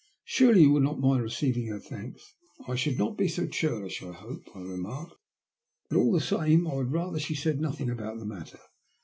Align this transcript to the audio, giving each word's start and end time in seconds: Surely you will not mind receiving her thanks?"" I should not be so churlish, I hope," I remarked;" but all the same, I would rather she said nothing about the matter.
Surely 0.25 0.61
you 0.63 0.71
will 0.71 0.81
not 0.81 0.99
mind 0.99 1.21
receiving 1.21 1.67
her 1.67 1.79
thanks?"" 1.79 2.33
I 2.67 2.73
should 2.73 2.97
not 2.97 3.19
be 3.19 3.27
so 3.27 3.45
churlish, 3.45 4.01
I 4.01 4.11
hope," 4.13 4.49
I 4.55 4.61
remarked;" 4.61 5.13
but 5.91 5.97
all 5.99 6.11
the 6.11 6.19
same, 6.19 6.65
I 6.67 6.73
would 6.73 6.91
rather 6.91 7.19
she 7.19 7.35
said 7.35 7.61
nothing 7.61 7.87
about 7.91 8.17
the 8.17 8.25
matter. 8.25 8.61